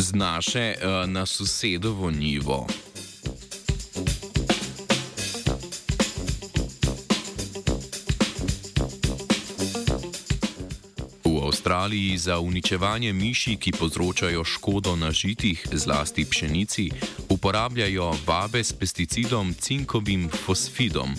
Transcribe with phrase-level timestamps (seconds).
[0.00, 2.66] z naše uh, na sosedovo nivo.
[11.60, 16.90] Avstraliji za uničevanje miši, ki povzročajo škodo na žitih, zlasti pšenici,
[17.28, 21.14] uporabljajo vabe s pesticidom cinkovim fosfidom.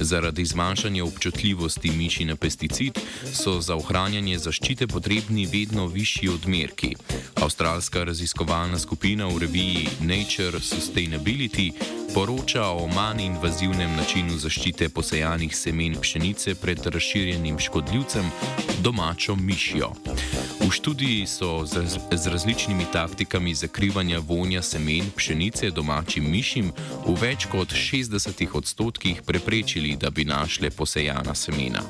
[0.00, 2.98] Zaradi zmanjšanja občutljivosti miši na pesticid
[3.32, 6.94] so za ohranjanje zaščite potrebni vedno višji odmerki.
[7.34, 11.72] Avstralska raziskovalna skupina v reviji Nature Sustainability
[12.14, 18.30] poroča o manj invazivnem načinu zaščite posejanih semen pšenice pred razširjenim škodljivcem
[18.82, 19.90] domačo mišijo.
[20.60, 26.70] V študiji so z, z različnimi taktikami zakrivanja vonja semen pšenice domačim mišim
[27.06, 31.82] v več kot 60 odstotkih preprečili, da bi našle posejana semena.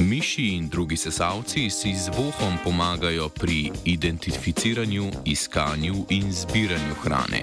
[0.00, 7.42] Miši in drugi sesalci si z vohom pomagajo pri identificiranju, iskanju in zbiranju hrane.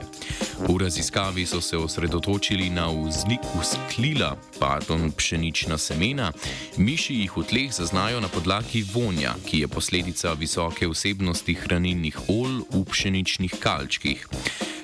[0.68, 2.90] V raziskavi so se osredotočili na
[3.60, 6.32] usklila, pardon, pšenična semena.
[6.78, 12.66] Miši jih v tleh zaznajo na podlagi vonja, ki je posledica visoke vsebnosti hranilnih olj
[12.74, 14.28] v pšeničnih kalčkih.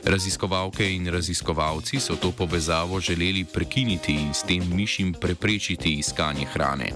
[0.05, 6.91] Raziskovalke in raziskovalci so to povezavo želeli prekiniti in s tem mišim preprečiti iskanje hrane.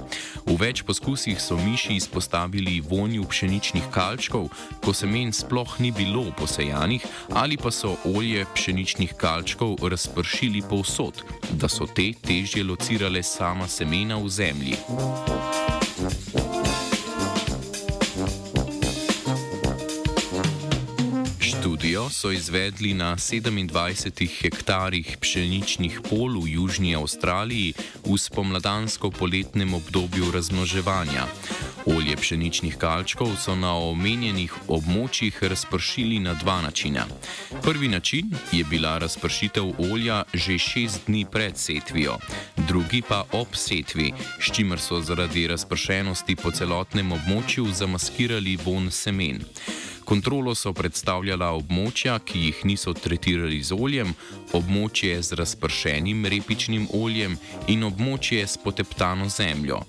[0.46, 4.50] V več poskusih so miši izpostavili vonju pšeničnih kalčkov,
[4.84, 11.72] ko semen sploh ni bilo posejanih, ali pa so olje pšeničnih kalčkov razpršili povsod, da
[11.72, 14.76] so te težje locirale sama semena v zemlji.
[21.88, 31.24] Študijo so izvedli na 27 hektarjih pšeničnih pol v Južni Avstraliji v spomladansko-poletnem obdobju razmnoževanja.
[31.86, 37.08] Olje pšeničnih kalčkov so na omenjenih območjih razpršili na dva načina.
[37.64, 42.20] Prvi način je bila razpršitev olja že šest dni pred setvijo,
[42.68, 49.46] drugi pa ob setvi, s čimer so zaradi razpršenosti po celotnem območju zamaskirali von semen.
[50.08, 54.14] Kontrolo so predstavljala območja, ki jih niso tretirali z oljem,
[54.56, 57.36] območje z razpršenim repičnim oljem
[57.68, 59.82] in območje s poteptano zemljo.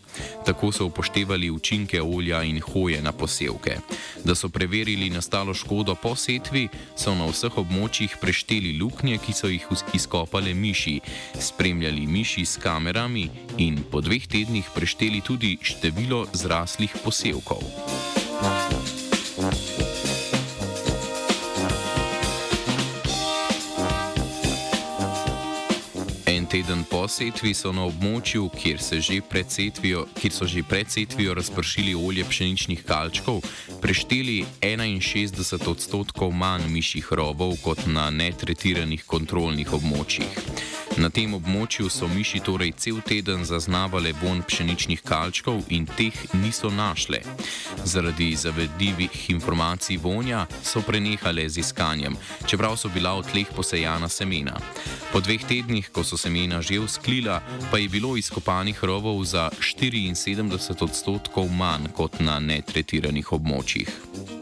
[0.43, 3.79] Tako so upoštevali učinke olja in hoje na posevke.
[4.27, 6.67] Da so preverili nastalo škodo po setvi,
[6.99, 10.99] so na vseh območjih prešteli luknje, ki so jih izkopale miši,
[11.39, 13.29] spremljali miši s kamerami
[13.63, 17.63] in po dveh tednih prešteli tudi število zraslih posevkov.
[26.47, 31.95] Teden po setvi so na območju, kjer, že setvijo, kjer so že pred setvijo razpršili
[31.95, 33.41] olje pšeničnih kalčkov,
[33.81, 40.88] prešteli 61 odstotkov manj mišjih rovov kot na netretiranih kontrolnih območjih.
[40.99, 46.71] Na tem območju so miši torej cel teden zaznavale von pšeničnih kalčkov in teh niso
[46.75, 47.21] našle.
[47.85, 52.17] Zaradi zavedljivih informacij vonja so prenehale z iskanjem,
[52.47, 54.59] čeprav so bila v tleh posejana semena.
[55.13, 57.39] Po dveh tednih, ko so semena že usklila,
[57.71, 64.38] pa je bilo izkopanih rovov za 74 odstotkov manj kot na netretiranih območjih.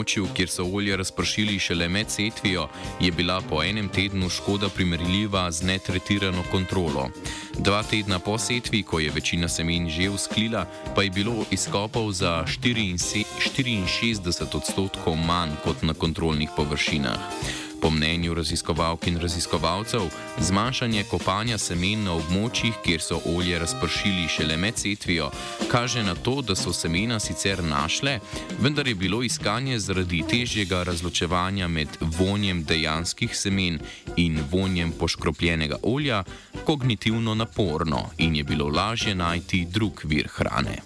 [0.00, 2.68] Območju, kjer so olje razpršili šele med setvijo,
[3.00, 7.10] je bila po enem tednu škoda primerljiva z netretirano kontrolo.
[7.58, 12.44] Dva tedna po setvi, ko je večina semen že usklila, pa je bilo izkopov za
[12.46, 17.69] 64 odstotkov manj kot na kontrolnih površinah.
[17.80, 20.00] Po mnenju raziskovalk in raziskovalcev,
[20.38, 25.30] zmanjšanje kopanja semen na območjih, kjer so olje razpršili šele med setvijo,
[25.70, 28.18] kaže na to, da so semena sicer našle,
[28.60, 33.80] vendar je bilo iskanje zaradi težjega razločevanja med vonjem dejanskih semen
[34.16, 36.24] in vonjem poškropljenega olja
[36.64, 40.82] kognitivno naporno in je bilo lažje najti drug vir hrane.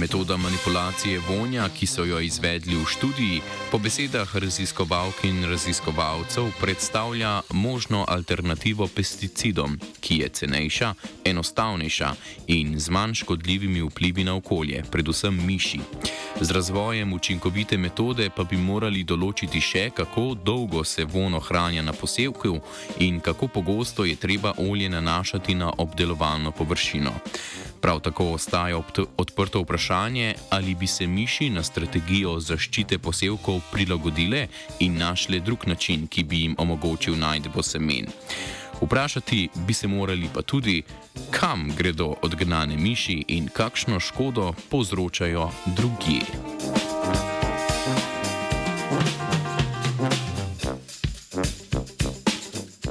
[0.00, 3.40] Metoda manipulacije vonja, ki so jo izvedli v študiji,
[3.70, 10.94] po besedah raziskovalk in raziskovalcev predstavlja možno alternativo pesticidom, ki je cenejša,
[11.24, 12.14] enostavnejša
[12.46, 15.80] in z manj škodljivimi vplivi na okolje, predvsem miši.
[16.40, 21.92] Z razvojem učinkovite metode pa bi morali določiti še, kako dolgo se von ohranja na
[21.92, 22.58] posevku
[22.98, 27.12] in kako pogosto je treba olje nanašati na obdelovalno površino.
[27.80, 28.76] Prav tako ostaja
[29.16, 29.86] odprto vprašanje,
[30.50, 34.46] ali bi se miši na strategijo zaščite posevkov prilagodile
[34.80, 38.06] in našle drug način, ki bi jim omogočil najdbo semen.
[38.80, 40.82] Vprašati bi se morali pa tudi,
[41.30, 46.20] kam gredo odgnane miši in kakšno škodo povzročajo drugi.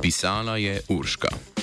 [0.01, 1.54] Pisala je Urška.